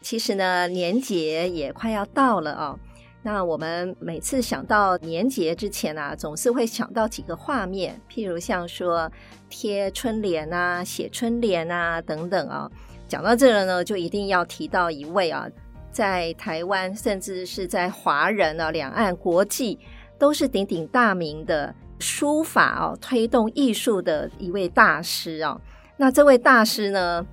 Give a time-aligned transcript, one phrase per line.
[0.00, 2.78] 其实呢，年节也快要到了哦。
[3.22, 9.12] 那我们每次想到年节之前啊，总是会想到几个画面，譬如像说
[9.50, 12.70] 贴春联啊、写春联啊等等啊。
[13.06, 15.46] 讲到这个呢，就一定要提到一位啊，
[15.92, 19.78] 在台湾甚至是在华人啊、两岸国际
[20.18, 25.60] 都是鼎鼎大名的书法哦、推动艺术的一位大师啊。
[25.98, 27.26] 那这位大师呢，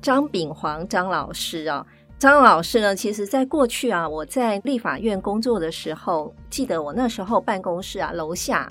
[0.00, 1.86] 张炳煌张老师啊。
[2.18, 8.66] 张老师呢，其实在过去啊，我在立法院工作的时候，记得我那时候办公室啊，楼下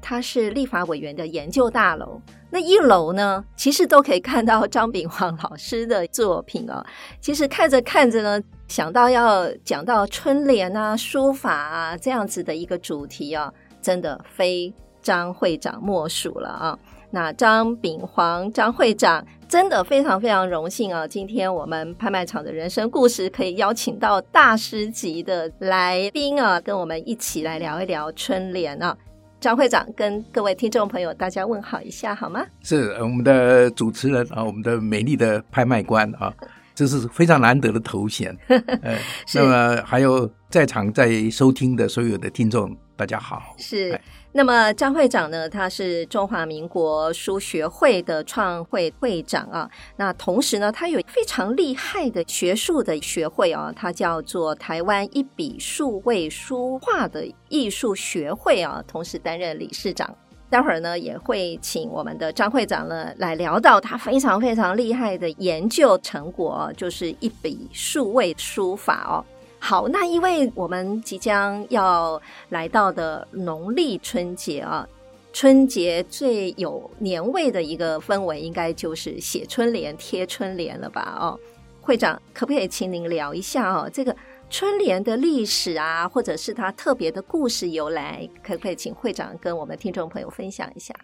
[0.00, 6.82] 它是立法委员的研究大楼，那一楼呢，其实都可以看到张炳煌老师的作品啊。
[7.20, 16.78] 其实看着看着呢，想到要讲到春联啊、书法啊这样子的一个主题啊，真的非张会长莫属了啊。
[17.10, 19.22] 那张炳煌张会长。
[19.48, 21.06] 真的非常非常荣幸啊！
[21.06, 28.96] 今天我们拍卖场的人生故事可以邀请到大师级的来宾啊，跟我们一起来聊一聊春联啊。
[29.38, 32.44] 张会长跟各位听众朋友大家问好一下好吗？
[32.62, 36.34] 是我们的主持人啊，我们的美丽的拍卖官啊，
[36.74, 38.36] 这是非常难得的头衔。
[38.82, 43.54] 呃，是那么还有在场在收听的所有的听众，大家好。
[43.58, 43.98] 是。
[44.36, 49.66] 那么张会长呢，他是中华民国书学会的创会会长啊。
[49.96, 60.14] 那同时呢，他有非常厉害的学术的学会啊，他叫做台湾一笔数位书画的艺术学会啊，同时担任理事长。
[60.50, 69.24] 待会儿呢，也会请我们的张会长呢来聊到他非常非常厉害的研究成果，就是一笔数位书法哦。
[69.58, 74.86] 好，那因为我们即将要来到的农历春节啊，
[75.32, 81.16] 春节最有年味的一个氛围，应该就是写春联、贴春联了吧？
[81.18, 81.40] 哦，
[81.80, 83.90] 会长，可不可以请您聊一下哦？
[83.92, 84.14] 这个
[84.48, 90.94] 春联的历史啊，或者是它特别的故事由来，可不可以请会长跟我们听众朋友分享一下？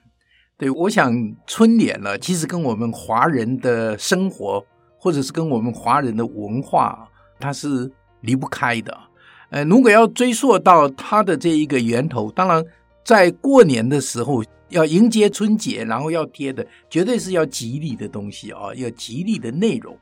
[0.57, 1.13] 对，我想
[1.49, 4.65] 春联呢，其实跟我们华人的生活，
[4.99, 7.09] 或者是跟我们华人的文化，
[7.41, 7.91] 它是。
[8.23, 8.99] 离不开的，
[9.51, 12.65] 呃，如果要追溯到它的这一个源头，当然
[13.05, 19.97] 在过年的时候要迎接春节，然后要贴的绝对是要吉利的东西啊，要吉利的内容。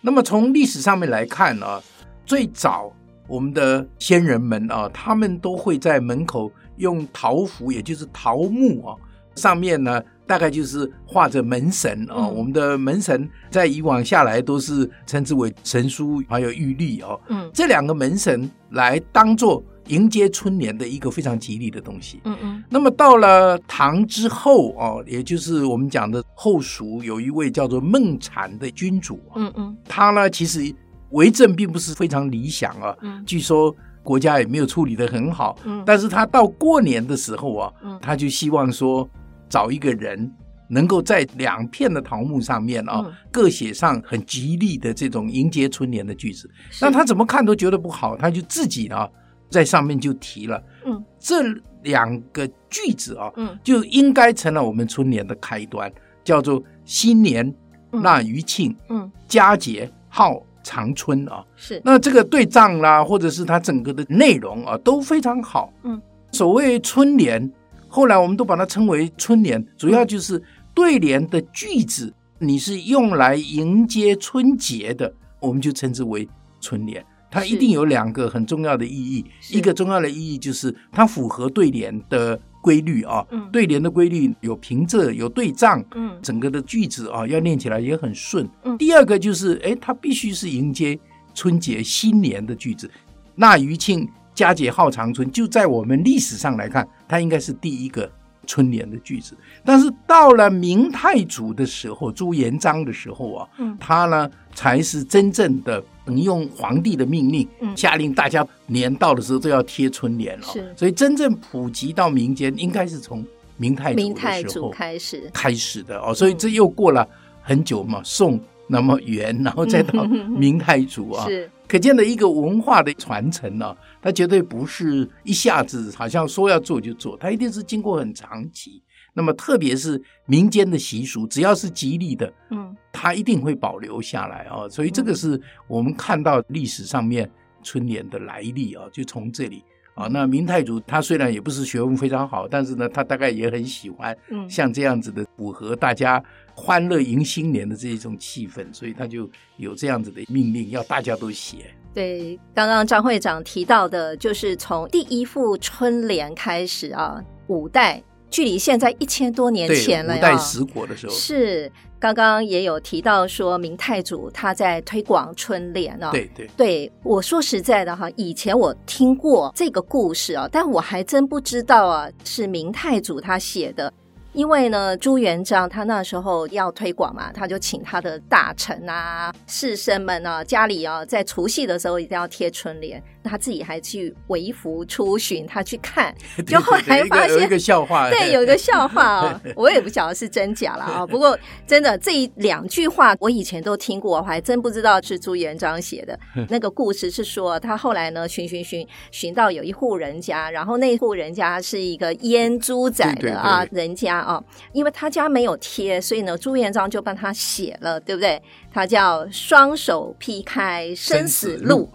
[0.00, 1.82] 那么从历史上面来看呢，
[2.24, 2.92] 最早
[3.26, 8.96] 我们的先人们啊，他们都会在门口用桃符，也就是桃木啊，
[9.34, 10.02] 上面呢。
[10.32, 22.64] 大概就是画着门神啊，我们的门神在以往下来都是称之为神书还有玉律哦，嗯，这两个门神来当做迎接春联的一个非常吉利的东西，嗯嗯。
[22.70, 30.74] 那么到了唐之后哦，也就是我们讲的后蜀有一位叫做孟昶的君主，嗯嗯，他呢其实
[31.10, 39.06] 为政并不是非常理想啊，嗯，据说国家也没有处理得很好，嗯，但是他到过年的时候啊，嗯，他就希望说。
[39.52, 40.32] 找一个人
[40.66, 46.50] 能够在两片的桃木上面啊，嗯、各写上很吉利的这种迎接春联的句子。
[46.80, 49.06] 那他怎么看都觉得不好，他就自己啊
[49.50, 51.42] 在上面就提了，嗯，这
[51.82, 55.92] 两个句子啊，嗯，就应该成了我们春联的开端，
[56.24, 57.54] 叫做新年
[57.90, 61.82] 纳余庆，嗯，佳节号长春啊，是。
[61.84, 65.70] 那这个对仗啦，或者是它整个的内容啊，都非常好。
[65.82, 67.52] 嗯，所谓春联。
[67.92, 70.42] 后来我们都把它称为春联，主要就是
[70.72, 76.26] 对联的句子，你是用来迎接春节的，我们就称之为
[76.58, 77.04] 春联。
[77.30, 83.22] 它一定有两个很重要的意义，一个重要的意义就是它符合对联的规律啊。
[83.30, 88.48] 嗯，对联的规律有平仄，有对仗，嗯，整个的句子啊要念起来也很顺。
[88.64, 90.98] 嗯，第二个就是，哎，它必须是迎接
[91.34, 92.90] 春节新年的句子，
[93.34, 94.08] 那余庆。
[94.34, 98.10] 佳节号长春，就在我们历史上来看，它应该是第一个
[98.46, 99.36] 春联的句子。
[99.64, 107.46] 但是到了明太祖的时候，朱元璋的时候啊，嗯，他呢才是真正的能用皇帝的命令，
[107.76, 110.46] 下令大家年到的时候都要贴春联了。
[110.46, 113.24] 是，所以真正普及到民间，应该是从
[113.56, 116.12] 明太祖的时候开始开始的哦。
[116.14, 117.06] 所以这又过了
[117.42, 118.40] 很久嘛，宋。
[118.72, 128.82] 那么元，然后再到明太祖啊，是可见的一个文化的传承呢、啊，它绝对不是一下子好像说要做就做，它一定是经过很长期。
[129.12, 134.66] 那么特别是民间的习俗，只要是吉利的，嗯，它一定会保留下来啊。
[134.70, 135.38] 所以这个是
[135.68, 137.30] 我们看到历史上面
[137.62, 139.62] 春联的来历啊，就从这里
[139.94, 140.08] 啊。
[140.10, 144.16] 那明太祖他虽然也不是学问非常好，但是呢，他大概也很喜欢
[144.48, 146.22] 像这样子的符合大家
[146.54, 151.74] 欢乐迎新年的这一种气氛，所以他就有这样子的命令，要大家都写。
[151.94, 158.02] 对，刚刚张会长提到的，就是从第一副春联开始啊，五代。
[158.30, 161.70] 距离现在一千多年前了，五代十国的时候是
[162.00, 173.92] 刚刚也有提到说明太祖他在推广春联哦，对对对，我说实在的哈，以前我听过这个故事啊，但我还真不知道啊，是明太祖他写的。
[174.32, 183.02] 因为呢，朱元璋他那时候要推广嘛，他就请他的大臣啊、士绅们啊，家里啊，在除夕的时候一定要贴春联。
[183.22, 186.14] 他自己还去微服出巡，他去看，
[186.46, 191.06] 就后来发现有一个笑话，对，有一个笑话哦， 我也不晓得是真假了啊。
[191.06, 196.18] 不过真的这一两句话，我以前都听过，我还真不知道是朱元璋写的。
[196.48, 204.42] 那个故事是说，他后来呢，寻寻寻寻到有一户人家，然后那户人家是一个阉猪仔的啊人家啊，
[204.72, 208.40] 因为他家没有贴，所以呢，朱元璋就帮他写了，对不对？
[208.72, 211.90] 他叫双手劈开生死路，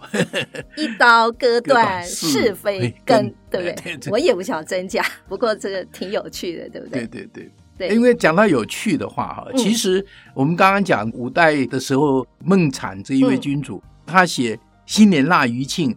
[0.76, 3.98] 一刀割断是非根，对不对？
[4.12, 7.04] 我也不晓得真假， 不过这个挺有趣的，对不对？
[7.06, 7.88] 对对对对。
[7.88, 10.04] 因为讲到有趣的话哈，其实
[10.34, 15.96] 我们刚刚讲五代的时候，孟昶这一位君主，他写“新年腊余庆，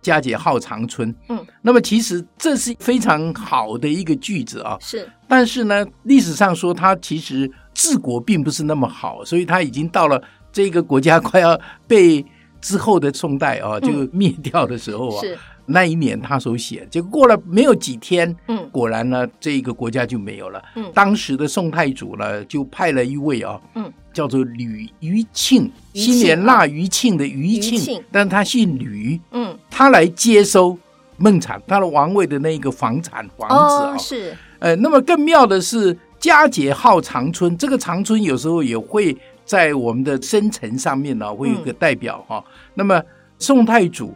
[0.00, 1.12] 佳节号长春”。
[1.28, 4.78] 嗯，那么其实这是非常好的一个句子啊。
[4.80, 7.50] 是，但是呢，历史上说他其实。
[7.74, 10.22] 治国并不是那么好，所以他已经到了
[10.52, 12.24] 这个国家快要被
[12.60, 15.36] 之后的宋代啊就灭掉的时候啊，是。
[15.66, 20.62] 那一年他所写，结果过了没有几天，嗯，果然呢，这个国家就没有了。
[20.76, 30.78] 嗯，当时的宋太祖呢，就派了一位啊，嗯，叫做吕余庆，新年腊余庆的余庆，但他姓吕，嗯，他来接收
[31.16, 35.98] 孟产他的王位的那个房产房子啊，是，呃，那么更妙的是。
[36.18, 42.42] 佳节号长春，这个长春有时候也会在我们的生辰上面呢，会有一个代表哈。
[42.46, 43.02] 嗯、那么
[43.38, 44.14] 宋太祖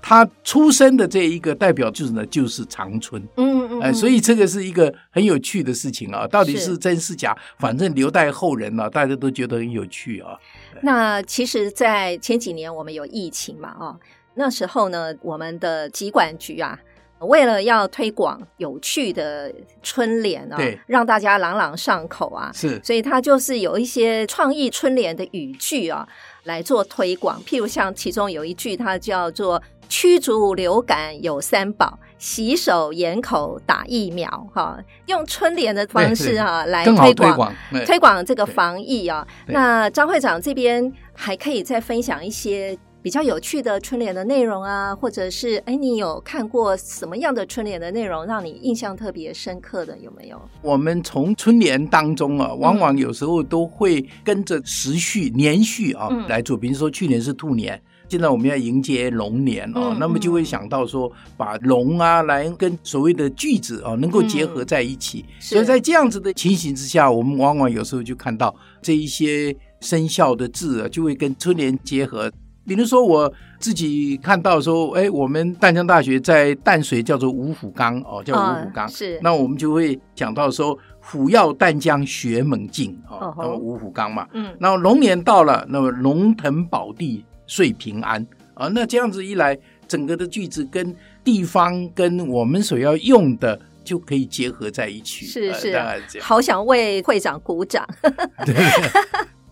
[0.00, 3.20] 他出生的这一个代表就是呢，就是长春。
[3.36, 6.26] 嗯嗯，哎，所以这个是一个很有趣的事情啊。
[6.26, 7.34] 到底是真是假？
[7.34, 10.38] 是反正留待后人呢，大家都觉得很有趣啊。
[10.82, 13.96] 那其实，在前几年我们有疫情嘛，啊，
[14.34, 16.78] 那时候呢，我们的疾管局啊。
[17.20, 19.52] 为了要推广有趣的
[19.82, 26.06] 春联啊，对让大家朗朗上口啊，是，所以他就是有一些创意春联的语句啊，
[26.44, 27.42] 来做推广。
[27.44, 39.26] 譬如像其中有一句，它叫做“驱逐流感有三宝，洗手掩口打疫苗”哈，用春联的方式哈来推广推广，推广这个防疫啊。
[39.46, 42.78] 那张会长这边还可以再分享一些。
[43.02, 50.40] 比较有趣的春联的内容啊，或者是哎，你有看过什么样的春联的内容让你印象特别深刻的有没有？
[50.60, 56.56] 我们从春联当中啊，往往有时候都会跟着时序、年序啊来做。
[56.56, 65.24] 比如说去年是兔年，现在我们要迎接龙年啊，那么就会想到说，把龙啊来跟所谓的句子啊能够结合在一起。
[65.38, 72.30] 所以在这样子的情形之下，我们往往有时候就看到这一些生肖的字啊，就会跟春联结合。
[72.70, 79.18] 比如说我自己看到说，哎，我们淡江大学在淡水叫做五虎岗哦，叫五虎岗，哦、是。
[79.20, 84.54] 那我们就会讲到说，虎跃淡江学猛进哦，那么五虎岗嘛，嗯。
[84.60, 88.24] 那么龙年到了，那么龙腾宝地岁平安
[88.54, 89.58] 啊，那这样子一来，
[89.88, 95.26] 整个的句子跟地方跟我们所要用的就可以结合在一起。
[95.26, 95.72] 是是，
[96.08, 97.84] 是好想为会长鼓掌。
[98.46, 98.54] 对。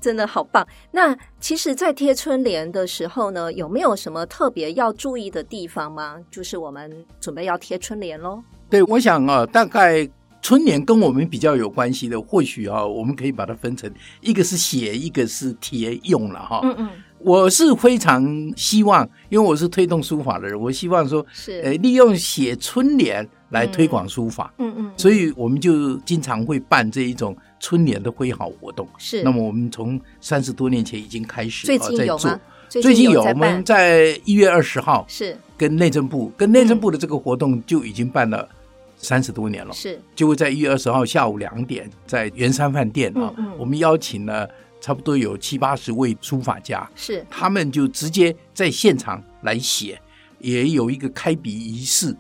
[0.00, 0.66] 真的好棒！
[0.92, 6.16] 那其实，在贴春联的时候呢，有没有什么特别要注意的地方吗？
[6.30, 8.42] 就是我们准备要贴春联喽。
[8.70, 10.08] 对，我想啊，大概
[10.40, 16.60] 春联跟我们比较有关系的，或许啊，我们可以把它分成一个是写，一个是贴用了哈。
[16.62, 16.88] 嗯嗯。
[17.18, 18.24] 我是非常
[18.56, 24.54] 希望，因为我是推动书法的人，我希望说是呃，利用写春联来推广书法。
[24.58, 24.92] 嗯嗯。
[24.96, 27.36] 所以我们就经常会办这一种。
[27.60, 28.88] 春联的挥毫活动。
[28.98, 32.40] 是，那么我们从三十多年前已经开始最近有在做，
[32.82, 35.36] 最近有，我们在一月二十号是。
[35.56, 38.48] 跟内政部跟内政部的这个活动就已经办了
[38.96, 40.00] 三十多年了，是。
[40.14, 44.48] 就会在一月二十号下午两点在圆山饭店啊，我们邀请了
[44.80, 47.26] 差不多有七八十位书法家，是。
[47.28, 50.00] 他们就直接在现场来写，
[50.38, 52.16] 也有一个开笔仪式。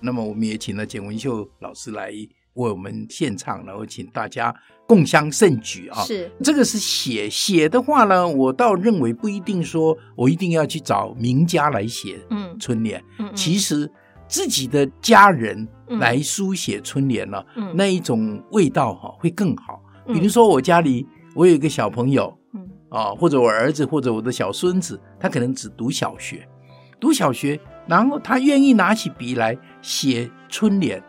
[0.00, 4.54] 那么我们也请了简文秀老师来为我们献唱，然后请大家
[4.86, 6.02] 共襄盛举啊。
[6.02, 6.30] 是。
[6.42, 12.56] 这个是写写的话呢，我倒认为不一定说我一定要去找名家来写嗯。
[12.58, 13.90] 春联，嗯，其实
[14.28, 15.66] 自己的家人
[16.00, 19.80] 来书写春联呢，嗯，那一种味道哈会更好。
[20.06, 22.68] 比如说我家里我有一个小朋友，嗯。
[22.90, 26.46] 啊，或者我儿子或者我的小孙子，他可能只读小学，
[27.00, 27.58] 读小学。
[27.86, 31.02] 然后他愿意拿起笔来写春联，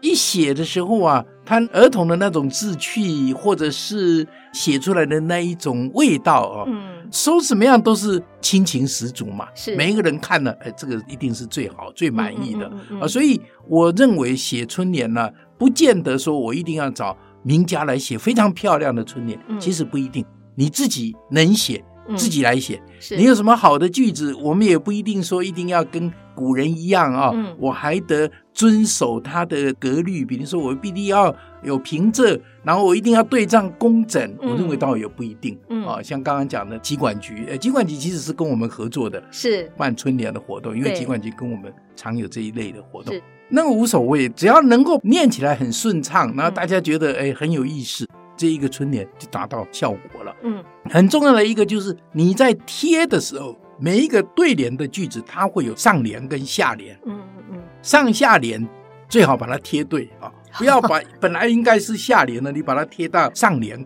[0.00, 9.46] 一写的时候啊，他儿童的那种志趣，或者是写出来的那一种味道哦，嗯，说什么样都是亲情十足嘛。
[9.54, 13.06] 是每一个人看了，哎，这个一定是最好、最满意的啊。
[13.06, 20.24] 所以我认为写春联呢，不见得说我一定要找名家来写非常漂亮的春联，其实不一定，
[20.56, 21.82] 你自己能写。
[22.16, 22.80] 自己来写，
[23.18, 27.32] 你有什么好的句子，我们也不一定说一定要跟古人一样啊。
[27.58, 34.36] 我还得遵守他的格律，比如说我必定要有平仄，然后我一定要对仗工整。
[34.40, 36.00] 我认为倒也不一定啊。
[36.02, 43.12] 像刚刚讲的疾管局，呃，疾管局其实是跟我们合作的，是办春联的活动，因为疾管局跟我们常有这一类的活动。
[43.48, 48.06] 那个无所谓，只要能够念起来很顺畅，然后大家觉得哎很有意思。
[48.38, 50.36] 这一个春联就达到效果了。
[50.42, 56.98] 嗯，很重要的一个就是你在贴的时候，每一个对联的句子，它会有上联跟下联。
[57.04, 58.66] 嗯嗯，上下联
[59.08, 63.84] 最好把它贴对啊， 不要把本来应该是下联的，你把它贴到上联。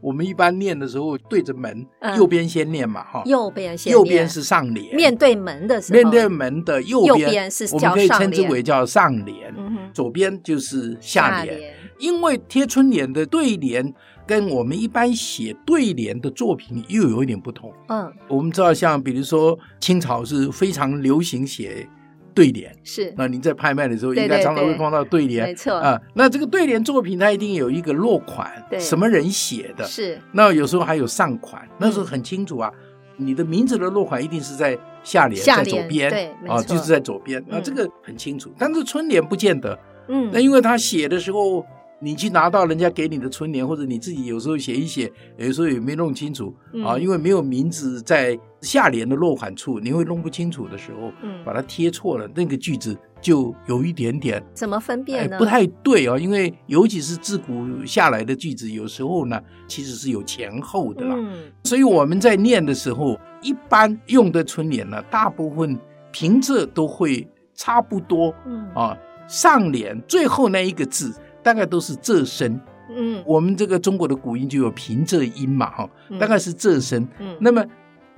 [0.00, 1.84] 我们一般念的时候对着门，
[2.16, 9.52] 右边先念嘛，哈，右边先，右边是上联，面对门的时候，面对门的右边是我们可以称之为叫上联，
[9.92, 11.74] 左边就是下联。
[11.98, 13.92] 因为贴春联的对联
[14.28, 17.72] 跟我们一般写对联的作品又有一点不同。
[17.88, 21.88] 嗯，我们知道，像比如说清朝是非常流行写
[22.34, 23.12] 对联，是。
[23.16, 25.98] 那您在拍卖的时候，应该常常会碰到对联，没错啊。
[26.14, 29.84] 那这个对联作品，它一定有一个落款，对，什么人写的？
[29.84, 30.20] 是。
[30.32, 32.70] 那有时候还有上款，那时候很清楚啊，
[33.16, 37.42] 你的名字的落款一定是在下联，在左边，对，啊，就是在左边。
[37.48, 39.78] 那这个很清楚，但是春联不见得。
[40.08, 41.64] 嗯，那因为他写的时候。
[42.00, 55.36] 你去拿到人家给你的春联，或者你自己有时候写一写，有时候也没弄清楚啊，因为没有名字在下联的落款处，你会弄不清楚的时候，嗯，把它贴错了，那个句子就有一点点怎么分辨呢？
[55.38, 65.76] 不太对啊，因为尤其是自古下来的句子，有时候呢其实是有前后的啦，嗯，所以我们在念的时候，一般用的春联呢，大部分
[66.12, 71.12] 平仄都会差不多，嗯啊，上联最后那一个字。
[71.42, 72.60] 大概都是仄声，
[72.94, 77.64] 嗯，我们这个中国的古音就有平仄音嘛，哈，大概是仄声，嗯，那么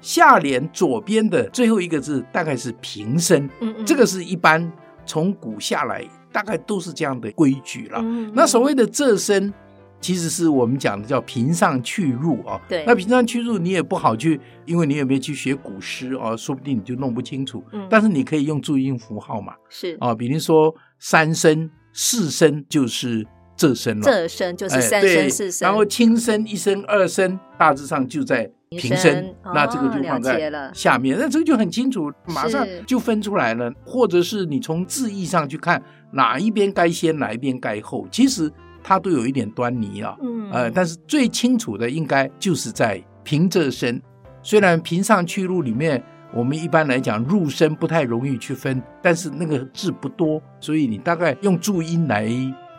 [0.01, 4.73] 下联左边的最后一个字大概是平声，嗯嗯，这个是一般
[5.05, 7.99] 从古下来大概都是这样的规矩了。
[8.03, 9.53] 嗯，那所谓的仄声，
[10.01, 17.63] 其实是我们讲的叫平上去入啊，对，那平上去入你也不好去，因为你也没有去学古诗啊，说不定你就弄不清楚。
[17.73, 19.97] 嗯，但是你可以用注音符号嘛，是。
[20.01, 21.71] 啊，比如说三声。
[22.03, 23.27] 四声就是
[23.59, 33.71] 仄声了，仄声就是三声四声，然后轻声一声二声，大致上就在平声，那这个就放在下面，那这个就很清楚，马上就分出来了。
[33.85, 38.51] 或者是你从字义上去看，哪一边该先，哪一边该后，其实
[38.83, 40.17] 它都有一点端倪啊。
[40.23, 44.01] 嗯，呃，但是最清楚的应该就是在平仄声，
[44.43, 46.03] 虽然平上去入里面。
[46.33, 52.31] 我们一般来讲，入声不太容易去分，但是那个字不多，所以你大概用注音来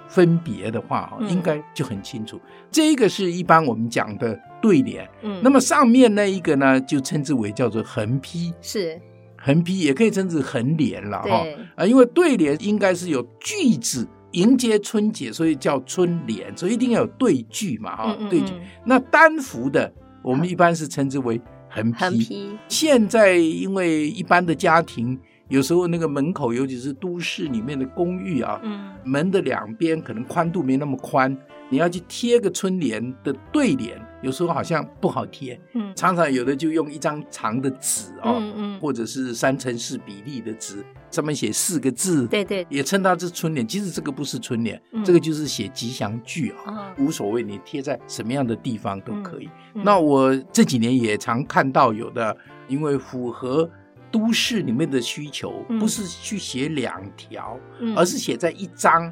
[0.07, 2.39] 分别的话，嗯、应该就很清楚。
[2.71, 8.97] 这一个是一般我们讲的对联，嗯，那么上面那一个呢，就称之为叫做横批，是
[9.37, 11.45] 横批，也可以称之横联了哈。
[11.75, 18.53] 啊，因为对联应该是有句子迎接春节，所以叫春联，所以一定要有对句嘛，哈、嗯，对句。
[18.85, 19.91] 那单幅的，
[20.23, 21.41] 我们一般是称之为。
[21.71, 22.57] 横批。
[22.67, 31.35] 现在因为一般的家庭，有时候那个门口，尤其是都市里面的公寓啊，嗯，门的两边可能宽度没那么宽，
[31.69, 40.85] 你要去贴个春联的对联，有时候好像不好贴，嗯，常常有的就用一张长的纸啊，嗯嗯，或者是三乘四比例的纸。
[41.11, 43.67] 上面写四个字，对对，也称它是春联。
[43.67, 49.49] 其实这个不是春联，这个就是写吉祥句啊，无所谓，你贴在什么样的地方都可以。
[49.73, 52.35] 那我这几年也常看到有的，
[52.67, 53.69] 因为符合
[54.09, 57.59] 都市里面的需求，不是去写两条，
[57.95, 59.11] 而是写在一张，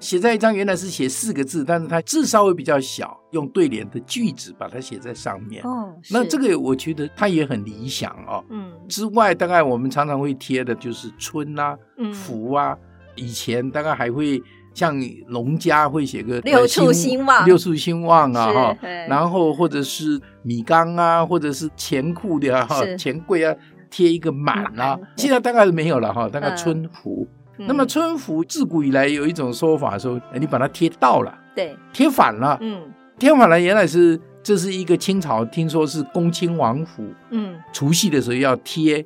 [0.00, 5.62] 写在一张原来是写四个字，但是它字稍微比较小，用对联的句子把它写在上面。
[5.64, 8.44] 哦，那这个我觉得它也很理想哦。
[8.50, 12.76] 嗯，之外，大概我们常常会贴的就是春啊、嗯、福啊。
[13.16, 14.40] 以前大概还会
[14.72, 18.76] 像农家会写个六畜兴旺，六畜兴旺啊哈。
[19.08, 23.52] 然后或者是米缸啊，或者是钱库的哈、啊、钱柜啊，
[23.90, 24.96] 贴一个满啊。
[25.16, 27.26] 现在大概是没有了哈，大概春福。
[27.28, 32.82] 嗯那么春福自古以来有一种说法说，你把它贴倒了，对，贴反了，嗯，
[33.18, 39.04] 贴反了，原来是这是一个清朝听说是恭亲王府，嗯，除夕的时候要贴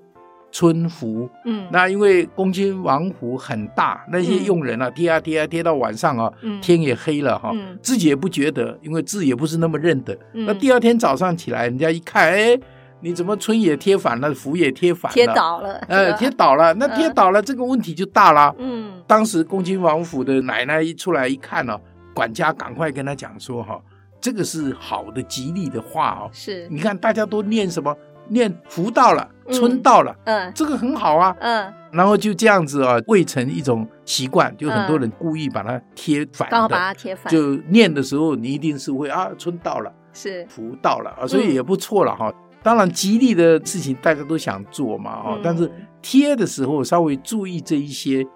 [0.51, 6.31] 春福，嗯，那因为恭亲王府很大，那些佣人啊贴啊贴啊贴到晚上啊，
[6.61, 12.59] 天也黑了哈，自己也不觉得，因为字也不是那么认得，那第二天早上起来，人家一看，哎。
[13.03, 18.55] 你怎么春也贴反了，福也贴反了，贴倒了，呃，贴倒了，那贴倒了，嗯、这个问题就大了。
[18.59, 21.81] 嗯，当时恭亲王府的奶奶一出来一看呢、哦，
[22.15, 23.83] 管家赶快跟他讲说哈、哦，
[24.21, 26.31] 这个是好的吉利的话哦。
[26.33, 27.95] 是，你看大家都念什么？
[28.29, 31.37] 念福到了，春到了，嗯，这个很好啊。
[31.41, 37.31] 嗯，然后就这样子啊，未成一种习惯，就很多人故意把它贴反的，刚好把它贴反。
[37.31, 42.29] 就念的时候，你一定是会啊，春到了，是福到了啊，所以也不错了哈。
[42.29, 48.27] 嗯当然，吉利的事情大家都想做嘛，哦，但是贴的时候稍微注意这一些，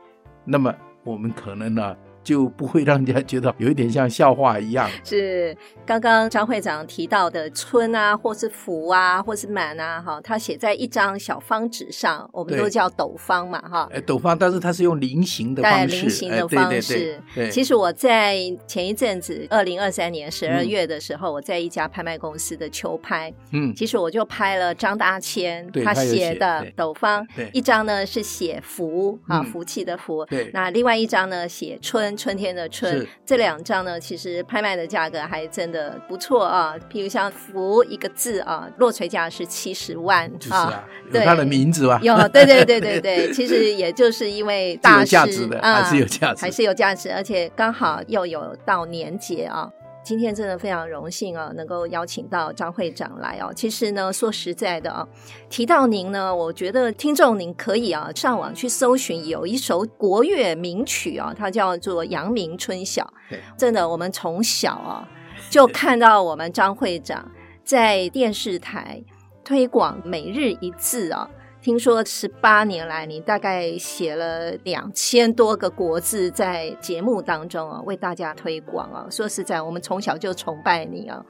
[0.45, 1.97] 那么我们可能呢。
[2.27, 4.91] 就不会让人家觉得有一点像笑话一样。
[5.05, 5.57] 是
[5.87, 13.89] 刚刚张会长提到的春啊，或是福啊，或是满啊，哈，他写在一张小方纸上，我们都叫斗方嘛，哈。
[13.93, 15.97] 哎，斗方，但是它是用菱形的方式。
[15.97, 16.95] 菱形的方式。
[16.95, 17.05] 对
[17.37, 17.51] 对对。
[17.53, 32.16] 其实我在前一阵子，二零二三年十二月的时候，我在一家拍卖公司的秋拍，嗯，其实我就拍了张大千他写的斗方，一张呢是写福啊，福气的福，对，那另外一张呢写春。
[32.17, 36.75] 春天的春，这两张呢，其实拍卖的价格还真的不错啊。
[36.91, 42.01] 譬如像“福”一个字啊，落锤价是七十万啊，有它的名字吧？
[42.03, 43.31] 有，对对对对对。
[43.35, 45.17] 其实也就是因为大师
[45.61, 49.71] 啊，还是有价值，还是有价值，而且刚好又有到年节啊。
[50.07, 53.53] 今天真的非常荣幸啊，能够邀请到张会长来哦。
[53.53, 55.05] 其实呢，说实在的啊，
[55.51, 63.03] 提到您呢，我觉得听众您可以啊上网去搜寻，有一首国乐名曲啊，它叫做《阳明春晓》。
[63.29, 65.09] 对真的，我们从小啊
[65.51, 67.29] 就看到我们张会长
[67.65, 69.03] 在电视台
[69.43, 71.29] 推广每日一字啊。
[71.67, 79.09] 听说十八年来，你大概写了两千多个国字在节目当中啊，为大家推广啊。
[79.11, 81.27] 说实在，我们从小就崇拜你啊。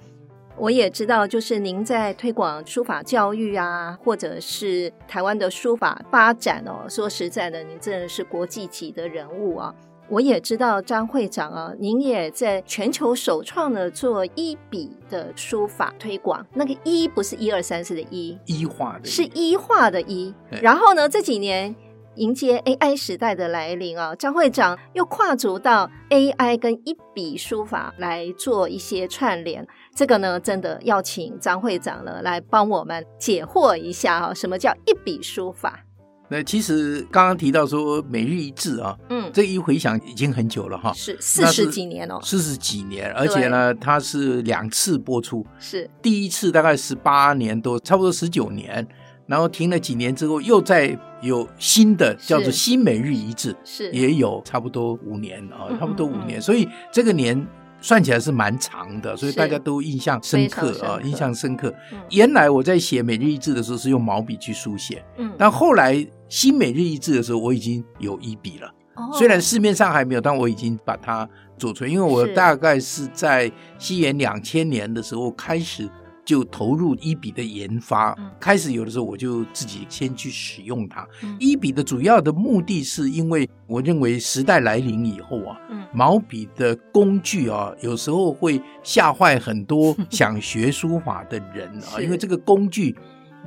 [0.59, 6.87] 我也知道，就是您在推广书法教育啊，或者是台湾的书法发展哦。
[6.87, 9.75] 说实在的，你真的是国际级的人物啊。
[10.09, 16.47] 我也知道张会长啊，您也在全球首创了做一笔的书法推广。
[16.55, 20.33] 那个一不是一二三四的一，一画的，是一画的一。
[20.63, 21.75] 然后呢，这几年
[22.15, 29.67] 迎接 AI 时代的来临啊，张会长又跨足到 AI 跟一笔书法来做一些串联。
[29.95, 35.86] 这个呢，真的要请张会长了来帮我们解惑一下啊，什么叫一笔书法？
[36.29, 45.89] 那其实刚刚提到说每日一字啊，嗯，这一回想已经很久了哈，是四十几年哦，四十几年，而且呢，它是两次播出，是。
[46.03, 48.87] 第一次大概十八年多，差不多十九年，
[49.27, 53.91] 然后停了几年之后，又再有新的叫做新每日一字，是。
[53.93, 57.47] 也有差不多五年啊，差不多五年，所以这个年。
[57.87, 61.73] 算起来是蛮长的，所以大家都印象深刻啊，印象深刻。
[61.93, 75.89] 嗯、原来我在写每日一字的时候是用毛笔去书写，嗯，但后来新每日一字的时候我已经有一笔了，哦、虽然市面上还没有，但我已经把它做出来，因为我大概是在西元两千年的时候开始。
[76.27, 81.07] 就投入一笔的研发，嗯、开始有的时候我就自己先去使用它。
[81.23, 92.97] 嗯、一笔的主要的目的是因为我认为时代来临以后啊，嗯、毛笔的工具啊，有时候会吓坏很多 想学书法的人啊，因为这个工具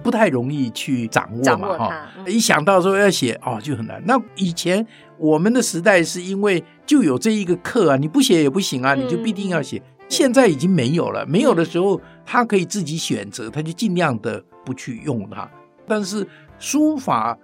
[0.01, 4.01] 不太容易去掌握嘛，哈，嗯、一想到说要写哦就很难。
[4.05, 4.87] 那以前
[5.17, 9.77] 我们的时代是因为就有这一个课啊，你不写也不行啊，你就必定要写。
[9.79, 9.83] 嗯。
[10.09, 15.49] 现在已经没有了，没有的时候，他可以自己选择，他就尽量的不去用它。
[15.87, 16.23] 但是
[16.59, 17.35] 书法，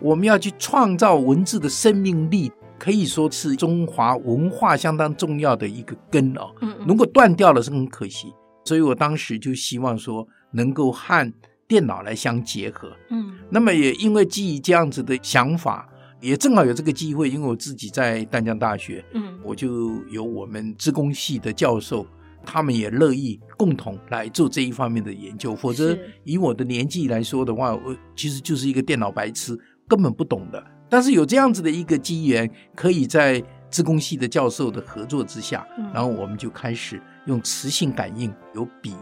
[0.00, 6.52] 我们要去创造文字的生命力，可以说是中华文化相当重要的一个根哦。
[6.84, 11.32] 如果断掉了是很可惜，所以我当时就希望说能够和
[11.68, 12.90] 电脑来相结合。
[13.10, 15.88] 嗯，那么也因为基于这样子的想法，
[16.20, 22.04] 也正好有这个机会，因为我自己在淡江大学，嗯，我就有我们资工系的教授，
[22.44, 25.54] 他们也乐意共同来做这一方面的研究。
[25.54, 30.64] 否则，以我的年纪来说的话，我其实就是一个电脑白痴，根本不懂的。
[30.88, 38.94] 但是有这样子的一个机缘，可以在自工系的教授的合作之下，然后我们就开始用磁性感应，有笔，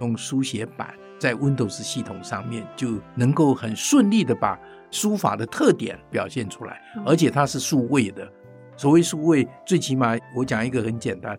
[0.00, 0.94] 用书写板。
[1.18, 4.56] 在 Windows 系统上面就能够很顺利的把
[4.92, 8.30] 书法的特点表现出来，而且它是数位的。
[8.76, 11.36] 所谓数位，最起码我讲一个很简单，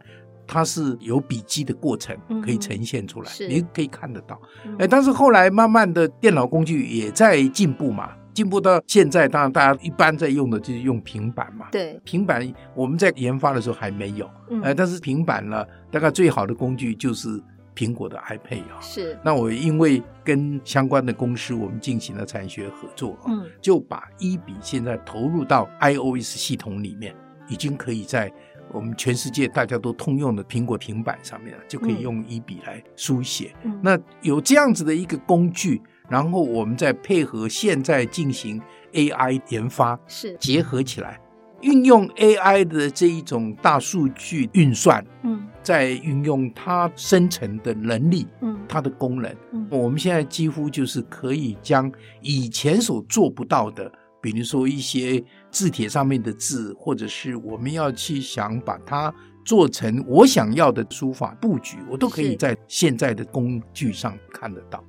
[0.52, 4.42] 它是有笔记的过程可以呈现出来，你可以看得到。
[4.80, 11.68] 哎，但是后来慢慢的电脑工具也在进步嘛，进步到现在，当然大家一般在用的就是用平板嘛。
[11.72, 12.42] 对，平板
[12.74, 14.28] 我们在研发的时候还没有，
[14.64, 17.40] 哎，但是平板呢，大概最好的工具就是。
[17.76, 19.18] 苹果的 iPad 啊，是。
[19.24, 27.16] 那我因为跟相关的公司我们进行了产学合作啊，嗯，就把一笔现在投入到 iOS 系统里面，
[27.48, 28.30] 已经可以在
[28.71, 33.53] 我们全世界大家都通用的苹果平板上面啊，就可以用一笔来书写。
[33.63, 38.62] 嗯，那有这样子的一个工具，然后我们再配合现在进行
[38.93, 40.36] AI 研发，是。
[40.39, 41.19] 结合起来。
[41.62, 55.21] 运用 AI 的这一种大数据运算，嗯，再运用它生成的能力，嗯，它的功能，嗯，我们现在几乎就是可以将以前所做不到的，比如说一些
[55.52, 64.84] 字帖上面的字，或者是我们要去想把它做成我想要的书法布局，我都可以在现在的工具上看得到。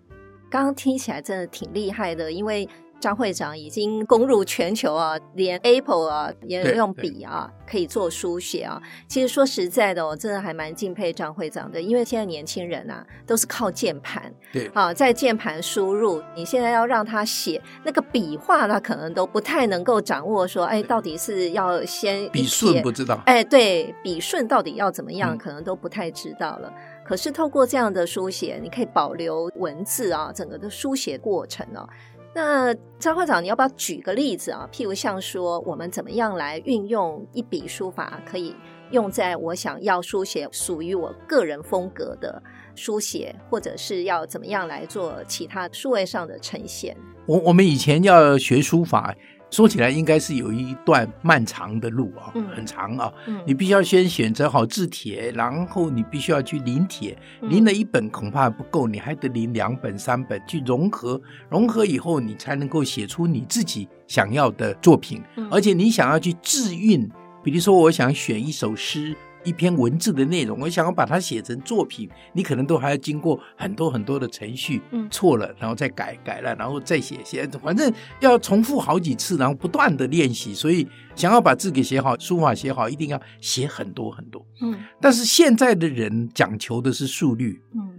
[0.51, 2.69] 刚刚听起来真的挺厉害的，因为。
[3.01, 8.81] 张会长已经攻入全球啊，连 Apple 啊也用笔啊可以做书写啊。
[9.09, 20.47] 其实说实在的，我真的还蛮敬佩张会长的，因为现在年轻人啊都是靠键盘，对啊，在键盘输入，你现在要让他写那个笔画，他可能都不太能够掌握。
[20.47, 23.23] 说，哎，到底是要先笔顺不知道？
[23.25, 26.69] 哎，对，笔顺到底要怎么样，可能都不太知道了。
[26.69, 31.89] 嗯、可是透过这样的书写，你可以保留文字啊，整个的书写过程哦、啊。
[32.33, 34.69] 那张会长，你要不要举个例子啊？
[34.73, 38.55] 譬如像说，我们怎么样来运用一笔书法，可以
[38.91, 42.41] 用在我想要书写属于我个人风格的
[42.77, 46.97] 书写，或者是要怎么样来做其他数位上的呈现？
[47.27, 49.15] 我我们以前要学书法。
[49.51, 53.13] 说起来应该是有一段漫长的路啊，嗯、很长啊。
[53.27, 65.23] 嗯、你必须要先选择好字帖，然后你必须要去临帖，临了一本恐怕不够，你还得临两本、三本去融合，融合以后你才能够写出你自己想要的作品。
[65.37, 67.11] 嗯、而且你想要去自韵，
[67.43, 69.17] 比如说我想选一首诗。
[69.45, 80.55] 一篇文字的内容，我想要把它写成作品，你可能都还要经过很多很多的程序，嗯，错了，然后再改，改了，然后再写，写，反正要重复好几次，然后不断的练习。
[80.55, 84.79] 所以，想要把字给写好，书法写好，一定要写很多很多，嗯。
[85.01, 87.90] 但是现在的人讲求的是速率，嗯，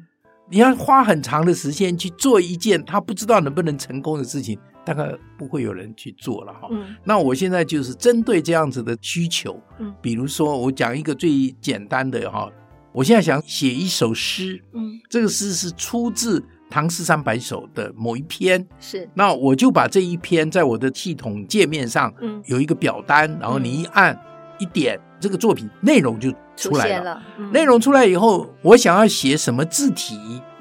[0.51, 4.59] 你要花很长的时间去做一件他不知道能不能成功的事情。
[4.83, 6.67] 大概不会有人去做了哈。
[6.71, 12.49] 嗯，那我现在就是针对这样子的需求，嗯，比如说我讲一个最简单的哈，
[12.91, 24.19] 我现在想写一首诗，嗯，这个诗是出自《唐诗三百首》的某一篇，是，那我就把这一篇在我的系统界面上，嗯，有一个表单，然后你一按
[24.62, 27.21] 一点，这个作品内容就出来了。
[27.52, 30.15] 内容出来以后，我想要写什么字体，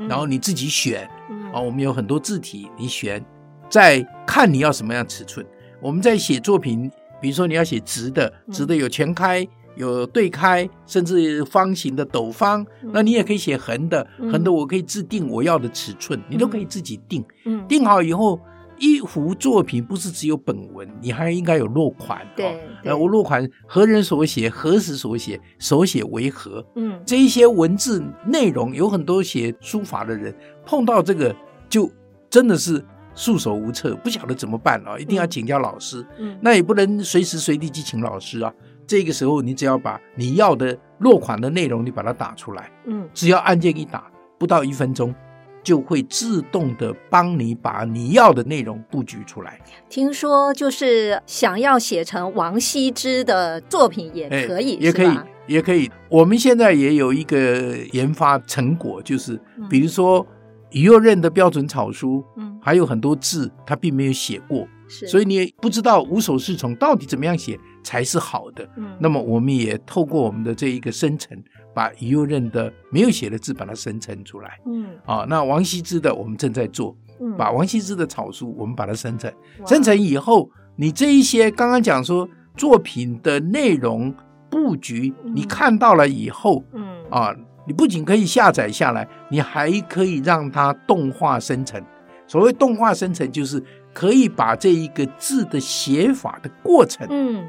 [0.08, 1.06] 然后你自己选，
[1.52, 3.24] 啊，我们有很多字体，你选。
[3.68, 5.46] 再看你要什么样尺寸，
[5.80, 17.24] 我们在写作品，比如说你要写直的，直的有全开，有对开，甚至方形的斗方，那你也可以写横的，横的我可以制定我要的尺寸，你都可以自己定。
[17.44, 18.40] 嗯定好以后，
[18.80, 22.26] 一幅作品不是只有本文，你还应该有落款。
[22.34, 26.66] 对，呃，我落款何人所写，何时所写，手写为何？
[26.74, 30.34] 嗯，这一些文字内容，有很多写书法的人
[30.66, 31.32] 碰到这个，
[31.68, 31.88] 就
[32.28, 32.84] 真的是。
[33.12, 34.96] 束手无策，不晓得怎么办啊！
[34.96, 38.54] 一定要请教老师，嗯，那也不能随时随地去请老师啊。
[38.86, 45.12] 这个时候，你只要把你要的落款的内容，你把它打出来，嗯，只要按键一打，不到一分钟，
[45.62, 49.60] 就会自动的帮你把你要的内容布局出来。
[49.88, 55.90] 听说就是想要写成王羲之的作品也可以，也可以，也可以。
[56.08, 60.26] 我们现在也有一个研发成果，就是比如说。
[60.72, 68.64] 于右任的标准草书，嗯，还有很多字他并没有写过，是，所以你也不知道无首饰从到底怎么样写才是好的。
[68.76, 71.36] 嗯，那么我们也透过我们的这一个生成，
[71.80, 74.58] 把于右任的没有写的字把它生成出来。
[74.66, 79.32] 嗯，啊，那王羲之的我们正在做，嗯，把王羲之的草书我们把它生成，
[79.66, 84.14] 生成以后你这一些刚刚讲说作品的内容
[84.50, 87.34] 布局，你看到了以后，嗯啊，
[87.66, 91.82] 你不仅可以下载下来，你还可以让它动画生成。
[92.26, 93.62] 所谓动画生成，就是
[93.94, 97.48] 可以把这一个字的写法的过程，嗯，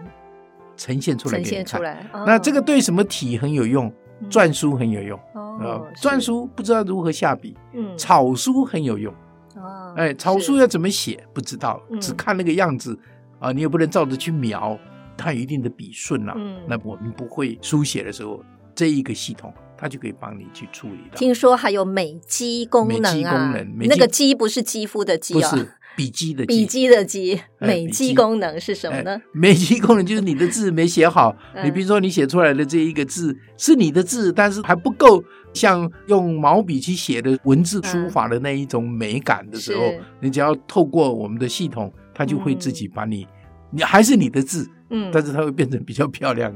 [0.78, 1.66] 呈现出来给你看。
[1.66, 3.94] 呈现出来，那这个对什么体很有用？
[4.30, 5.20] 篆书很有用。
[5.34, 7.56] 哦，篆书不知道如何下笔。
[7.74, 9.14] 嗯，草书很有用。
[9.56, 11.24] 哦，哎，草书要怎么写？
[11.34, 12.98] 不知道，只看那个样子
[13.40, 14.78] 啊，你也不能照着去描，
[15.18, 16.34] 它有一定的笔顺呐。
[16.36, 18.44] 嗯，那我们不会书写的时候，
[18.76, 19.54] 这一个系统。
[19.84, 21.18] 它就可以帮你去处理的。
[21.18, 27.42] 听说还有美肌功能啊，美肌功能，那个肌不是肌肤的肌啊，不是笔记的笔记的记。
[27.60, 29.22] 美肌功能是什么呢？
[29.32, 35.24] 美肌功能就是你的字没写好，你比如说你写出来的这一个字是你的字，但是还不够
[35.54, 43.28] 像用毛笔去写的文字书法的那一种美感的时候，你只要透过我们的系统，它就会自己把你，
[43.70, 46.54] 你还是你的字，嗯，但是它会变成比较漂亮。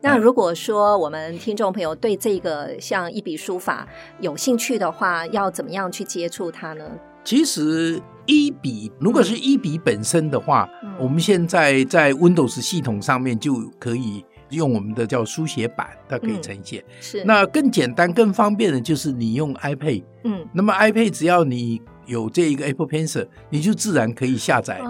[0.00, 3.88] 那如果说我们听众朋友对这个像一笔书法
[4.20, 6.84] 有兴趣的话，要怎么样去接触它呢？
[7.24, 16.80] 其实一笔如果是一笔本身的话，嗯、我们现在在 Windows 系统上面就可以用我们的叫书写板，它可以呈现。
[16.80, 17.24] 嗯、是。
[17.24, 20.04] 那更简单、更方便的就是你用 iPad。
[20.24, 20.46] 嗯。
[20.52, 24.80] 那么 iPad 只要你有这一个 Apple Pencil，你就自然可以下载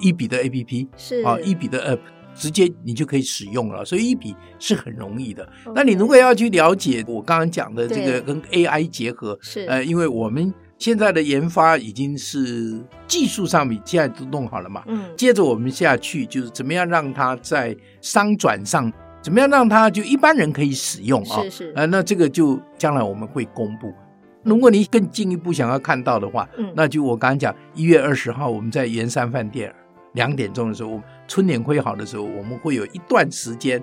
[0.00, 0.88] 一笔的 APP。
[0.96, 1.22] 是。
[1.22, 2.00] 啊，一笔的 App。
[2.32, 5.46] 直接你就可以使用了，所以一笔是很容易的。
[5.74, 18.90] 那你如果要去了解我刚刚讲的这个跟 AI 结合，是呃，因为我们现在的研发已经是技术上面现在都弄好了嘛，嗯，接着我们下去就是怎么样让它在商转上，
[19.22, 23.92] 怎么样让它就一般人可以使用啊，是是，呃，那这个就将来我们会公布。
[24.42, 29.72] 如果你更进一步想要看到的话，嗯，那就我刚刚讲一月二十号我们在圆山饭店。
[30.14, 33.80] 两点钟的时候，我们春联挥好的时候，我们会有一段时间，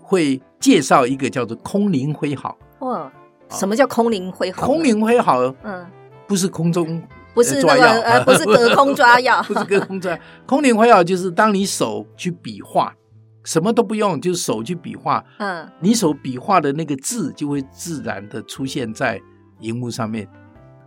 [0.00, 2.58] 会介绍一个叫做空灵挥好。
[2.80, 3.08] 哇，
[3.48, 4.66] 什么叫空灵挥好？
[4.66, 5.86] 空灵挥好，嗯，
[6.28, 7.02] 不是空中，
[7.34, 10.16] 不是抓药，呃，不是隔空抓药， 不是隔空抓。
[10.46, 12.94] 空灵挥药就是当你手去比画，
[13.44, 19.20] 什么都不用，就是手去比画，嗯，你手比画的那个字就会自然的出现在
[19.60, 20.28] 荧幕上面。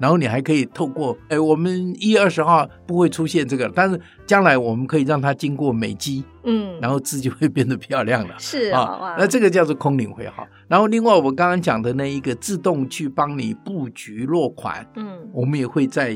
[0.02, 8.34] 然后你还可以透过，哎，我们一月二十号不会出现这个，但是将来我们可以让它经过美肌，嗯，然后字就会变得漂亮了。
[8.40, 10.48] 是啊，哦，那这个叫做空灵回哈。
[10.68, 16.10] 然后另外我们刚刚讲的那一个自动去帮你布局落款，嗯，我们也会在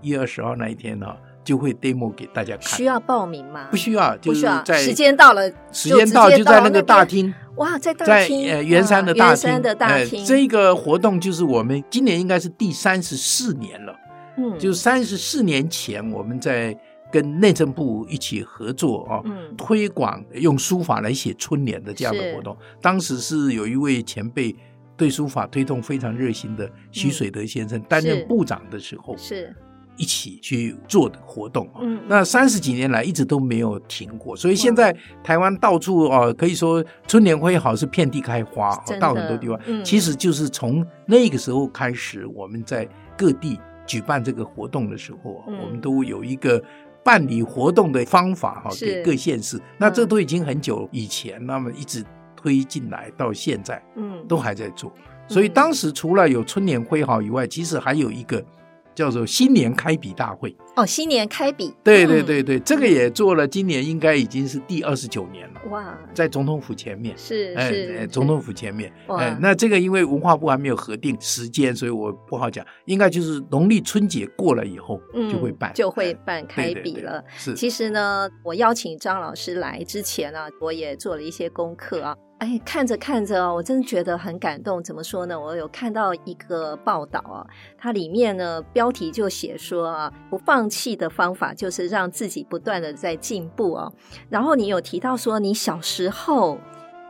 [0.00, 1.06] 一月二十号那一天呢，
[1.48, 2.76] 就会 demo 给大家看。
[2.76, 3.68] 需要报名吗？
[3.70, 7.32] 不需要，就是在时间到了，时间到就在那个大厅。
[7.56, 13.96] 哇，在大厅，在呃圆山的大厅，的大厅，这个活动就是我们今年应该是第三十四年了，
[14.36, 16.78] 嗯，就三十四年前我们在
[17.10, 22.54] 跟内政部一起合作啊，嗯，推广用书法来写春联的这样的活动。
[22.82, 24.54] 当时是有一位前辈
[24.98, 29.56] 对书法推动非常热心的徐水德先生担任部长的时候，是。
[29.98, 46.62] 一起去做的活动啊，嗯，那三十几年来一直都没有停过，所以现在台湾到处哦，可以说春联会好是遍地开花，到很多地方，其实就是从那个时候开始，我们在各地举办这个活动的时候，我们都有一个
[47.04, 49.60] 办理活动的方法哈，给各县市。
[49.76, 52.04] 那这都已经很久以前，那么一直
[52.36, 54.92] 推进来到现在，嗯，都还在做。
[55.26, 58.40] 所以当时除了有春联挥毫以外，其实还有一个。
[58.98, 60.52] 叫做新年开笔大会。
[60.78, 65.60] 哦，新年开笔，对对对对，这个也做了，今年应该已经是第二十九年了。
[65.70, 77.24] 哇，在总统府前面是是哎总统府前面，哎，那这个因为文化部还没有核定时间，所以我不好讲，应该就是农历春节过了以后就会办，就会办开笔了。
[77.36, 82.14] 是，其实呢，我邀请张老师来之前呢，我也做了一些功课啊。
[82.38, 84.80] 哎，看着看着哦，我真的觉得很感动。
[84.80, 85.38] 怎么说呢？
[85.38, 87.44] 我有看到一个报道啊，
[87.76, 93.92] 它里面呢标题就写说啊，不放弃的方法就是让自己不断的在进步哦。
[94.28, 96.58] 然后你有提到说，你小时候，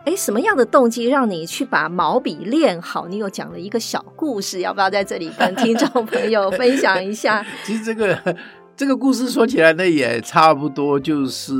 [0.04, 3.08] 哎，什么样的动机让你去把毛笔练好？
[3.08, 7.44] 你有讲了一个小故事，要不要在这里跟听众朋友分享一下？
[7.64, 8.36] 其实这个。
[8.78, 11.52] 这个故事说起来呢，也差不多就是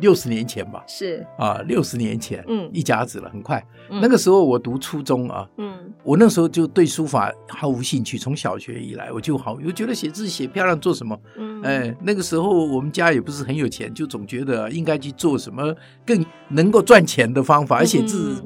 [0.00, 0.82] 六十年前吧。
[0.86, 3.62] 是啊，六十年前，嗯，一甲子了，很快。
[3.90, 8.16] 嗯、那个时候我读初中啊，嗯，我那时候就对书法毫无兴趣。
[8.16, 11.14] 从小学以来，我就好，我觉得写字写漂亮做什么？
[11.36, 15.74] 嗯，哎，那个时候我们家也不是很有钱，就总觉得应该去做什么
[16.06, 18.42] 更能够赚钱的方法，而写字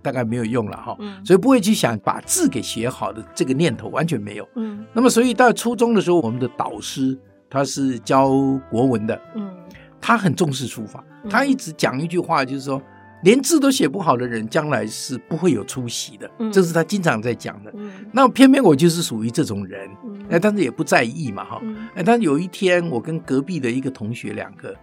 [0.00, 0.96] 大概没有用了哈。
[1.00, 4.48] 嗯，所以不会去想把字给写好的这个念头完全没有。
[4.56, 7.18] 嗯，那么所以到初中的时候，我们的导师。
[7.52, 8.30] 他是教
[8.70, 9.54] 国文的，嗯，
[10.00, 12.80] 他很重视书法，他一直讲一句话，就是说。
[13.24, 16.28] 连字都写不好的人，将来是不会有出息的。
[16.40, 17.70] 嗯、这是他经常在讲的。
[17.76, 19.88] 嗯、那偏偏我就是属于这种人，
[20.28, 21.86] 哎、嗯，但是也不在意嘛，哈、嗯。
[21.94, 24.74] 哎，但是有一天，我跟隔壁的一个同学两个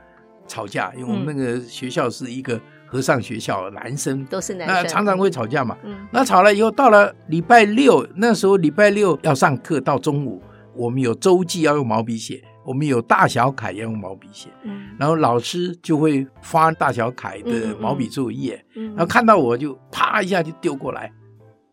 [0.48, 5.78] 吵架，因为我们那个学校是一个和尚学校，男生都是男生，那常常会吵架嘛。
[5.84, 10.42] 嗯、那吵了以后，到了礼拜六，那时候礼拜六要上课，到中午，
[10.74, 12.42] 我们有周记要用毛笔写。
[12.70, 21.12] 我们有大小楷要用毛笔写，嗯，然后老师就会发大小楷的毛笔作业，嗯，然后看到我就啪一下就丢过来，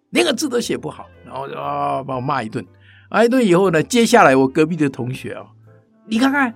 [0.08, 2.64] 连个字都写不好，然后就啊把我骂一顿，
[3.10, 5.44] 骂一顿以后呢，接下来我隔壁的同学啊，
[6.06, 6.54] 你看看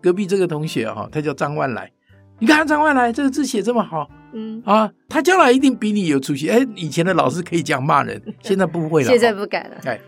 [0.00, 1.92] 隔壁这个同学哈，他叫张万来，
[2.38, 4.62] 你看张万来这个字写这么好，嗯。
[4.64, 6.48] 啊，他将来一定比你有出息。
[6.48, 10.00] 哎，以前的老师可以这样骂人， 现在不会了，现在不敢了，哎。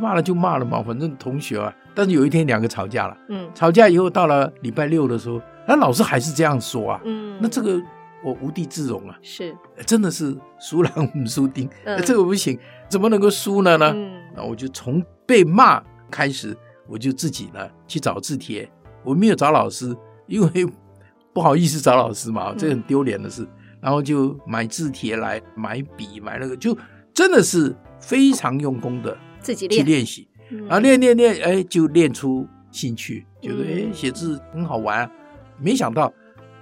[0.00, 1.74] 骂了就骂了嘛，反正同学啊。
[1.94, 7.80] 但是有一天两个吵架了，嗯，吵架以后到了礼拜六的时候，那老师还是这样说啊，嗯，那这个
[8.22, 12.56] 我无地自容啊，是，真的是输人不输丁，嗯，这个不行，
[12.88, 13.92] 怎么能够输了呢？
[13.96, 18.70] 嗯，那我就从被骂开始，我就自己呢去找字帖，
[19.02, 19.96] 我没有找老师，
[20.28, 20.66] 因为
[21.34, 23.48] 不好意思找老师嘛，这很丢脸的事，嗯，
[23.80, 26.76] 然后就买字帖来，买笔，买那个，就
[27.12, 29.16] 真的是非常用功的。
[29.40, 35.10] 自己去练习，然后练练练，哎，就练出兴趣，觉得哎，写字很好玩。
[35.58, 36.12] 没想到，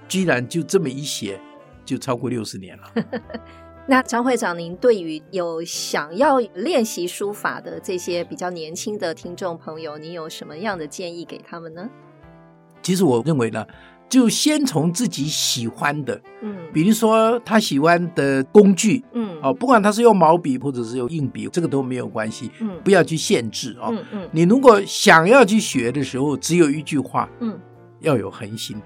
[0.08, 1.40] 居然就这么一写，
[1.84, 2.92] 就超过六十年了。
[3.88, 11.88] 那张会长，您对于有想要练习书法的这些比较年轻的听众朋友，你有什么样的建议给他们呢？
[12.82, 13.66] 其实我认为呢。
[14.08, 27.58] 就先从自己喜欢的，嗯，比如说他喜欢的工具，嗯，哦，不管他是用毛笔或者是用硬笔，这个都没有关系，嗯，不要去限制哦，嗯嗯，你如果想要去学的时候，只有一句话，嗯，
[28.00, 28.80] 要有恒心。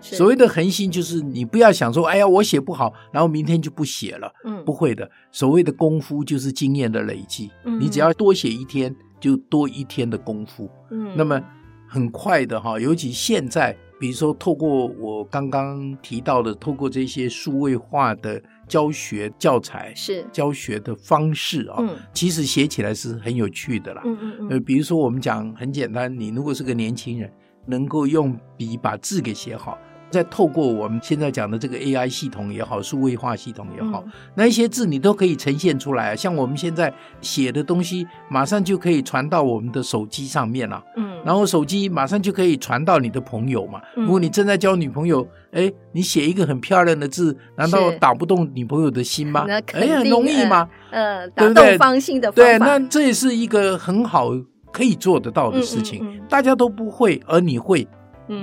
[0.00, 5.10] 所谓的恒心，就是你不要想说，哎呀，我写不好，然后明天就不写了，嗯，不会的。
[5.32, 11.42] 所谓的功夫就是经验的累积，嗯，你只要多写一天，就多一天的功夫，嗯，那么
[11.88, 13.76] 很快的哈，尤其现在。
[14.00, 24.00] 比如说，透过我刚刚提到的，透过这些数位化的教学教材，是教学的方式啊，嗯，其实写起来是很有趣的啦。
[24.06, 24.48] 嗯嗯嗯。
[24.48, 27.30] 呃，比如说我们讲很简单，你如果是个年轻人，
[27.66, 29.76] 能够用笔把字给写好。
[30.10, 36.16] 再透过我们现在讲的这个 AI 系统也好，数位化系统也好，嗯、那一些字你都可以呈现出来。
[36.16, 40.82] 像我们现在写的东西，马上就可以传到我们的手机上面了。
[40.96, 43.80] 嗯，然后手机马上就可以传到你的朋友嘛。
[43.96, 49.46] 嗯、如果你正在交女朋友，哎，你写一个很漂亮的字，难道打不动女朋友的心吗？
[49.48, 49.62] 哎，
[49.96, 50.68] 很容易吗？
[50.90, 52.30] 呃，打动芳心的。
[52.32, 54.30] 对，那这也是一个很好
[54.72, 56.20] 可以做得到的事情。
[56.28, 57.86] 大家都不会，而你会。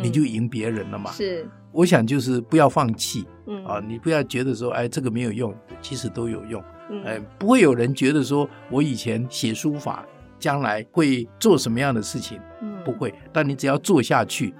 [0.01, 1.11] 你就赢别人了嘛？
[1.11, 10.05] 是，我想就是不要放弃，嗯啊，你不要觉得说，哎，这个没有用，其实都有用，嗯，哎，不会有人觉得说我以前写书法，
[10.37, 14.53] 将来会做什么样的事情，嗯，不会，但你只要做下去，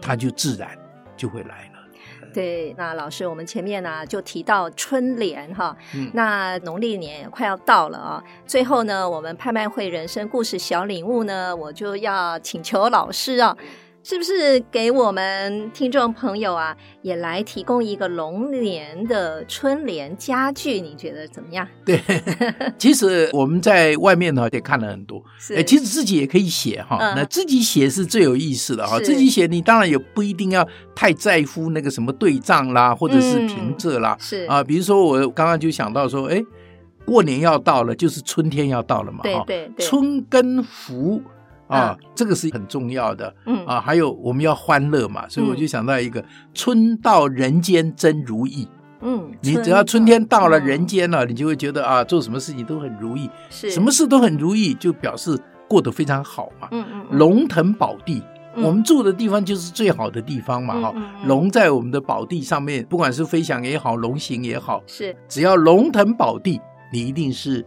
[0.00, 0.70] 它就自然
[1.16, 1.72] 就会来了。
[2.32, 13.54] 对，那老师，我们前面呢就提到春联哈，嗯，那农历年也快要到了啊，最后呢，我们拍卖会人生故事小礼物呢，我就要请求老师啊。
[14.04, 20.80] 是不是给我们听众朋友啊，也来提供一个龙年的春联佳句？
[20.80, 21.66] 你觉得怎么样？
[21.86, 22.00] 对，
[22.76, 26.98] 其实我们在外面呢也看了很多，是诶其实自己也可以写哈。
[27.00, 28.98] 嗯、那自己写是最有意思的哈。
[28.98, 34.16] 自己写，你当然也不一定要太在乎那个什么对仗啦，或者是平仄啦。
[34.18, 36.42] 嗯、是啊，比如说我刚刚就想到说，哎，
[37.04, 39.20] 过年要到了，就是春天要到了嘛。
[39.22, 41.22] 对对对，春耕福。
[41.72, 43.34] 啊，这个是很重要的。
[43.46, 48.68] 嗯啊，还有我们要欢乐嘛，所以我就想到一个“春到人间真如意”。
[49.04, 53.28] 嗯，你只要春天到了人间了，你就会觉得啊，做什么事情都很如意。
[53.50, 55.36] 是，什么事都很如意，就表示
[55.68, 56.68] 过得非常好嘛。
[56.70, 57.18] 嗯嗯。
[57.18, 58.22] 龙腾宝地，
[58.54, 60.80] 我们住的地方就是最好的地方嘛。
[60.80, 66.60] 哈，龙在我们的宝地上面，不管是飞翔也好，龙行也好，是只要龙腾宝地，
[66.92, 67.66] 你一定是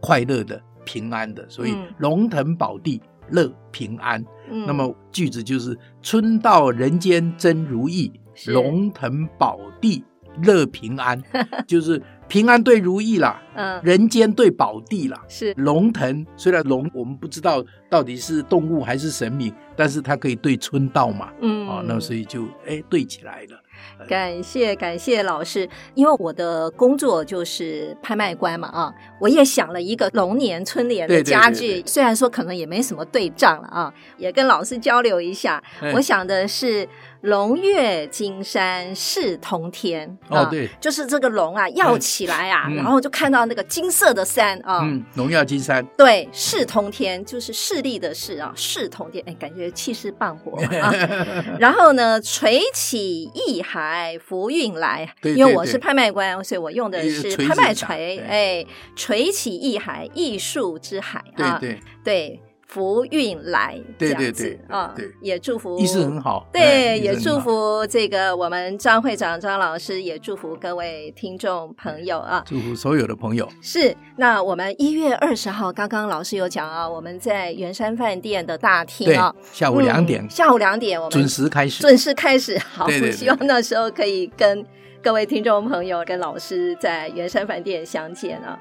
[0.00, 1.48] 快乐的、平安的。
[1.48, 3.00] 所以龙腾宝地。
[3.30, 8.12] 乐平安，嗯、那么句子就是“春到人间真如意，
[8.46, 10.04] 龙腾宝地
[10.42, 11.20] 乐平安”，
[11.66, 15.52] 就是平安对如意啦，嗯，人间对宝地啦，是。
[15.56, 16.26] 龙腾。
[16.36, 23.60] 虽然龙我们不知道到底是动物还是神明，但是它可以对春道嘛，嗯，啊，那所以就哎对起来了。
[24.08, 31.82] 感谢感谢老师，因为我的工作就是拍卖官嘛啊，我也想了一个龙年春联的家具，对对对。
[31.82, 35.62] 对，虽然说可能也没什么对仗了啊，也跟老师交流一下。
[35.80, 36.88] 嗯、我想的是
[37.22, 50.92] 龙跃金山势通天哦，对，就是这个龙啊要起来啊，然后就看到那个金色的山啊，嗯，荣耀金山，对，势通天就是势力的势啊，势通天，哎，感觉气势磅礴啊。
[51.60, 58.66] 然后呢，垂起一海浮运来，因为我是拍卖官，所以我用的是拍卖锤，哎，
[58.96, 62.40] 垂起一海，艺术之海啊，对对。
[62.66, 66.48] 福运来，这样子，对对对啊，对，也祝福，意思很好。
[66.52, 73.48] 对，也祝福这个我们张会长张老师，也祝福各位听众朋友啊，祝福所有的朋友。
[73.60, 82.58] 是，那我们一月二十号，刚刚老师有讲啊，我们在圆山饭店的大厅啊，下午两点，下午两点我们准时开始，准时开始。
[82.58, 84.64] 好，我希望那时候可以跟
[85.02, 88.58] 各位听众朋友跟老师在圆山饭店相见啊。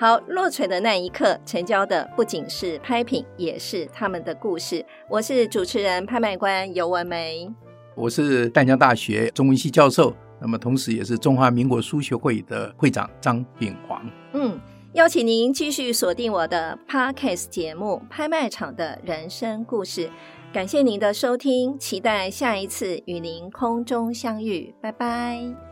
[0.00, 4.82] 好，落槌的那一刻，成交的不仅是拍品，也是他们的故事。
[5.10, 7.46] 我是主持人、拍卖官尤文梅，
[7.94, 14.02] 我是淡江大学中文系教授，那么同时也是中华民国书学会的会长张炳煌。
[14.32, 14.58] 嗯，
[14.94, 20.06] 邀请您继续锁定我的 Podcast 节目《拍卖场的人生故事》，
[20.50, 25.69] 感谢您的收听，期待下一次与您空中相遇，拜拜。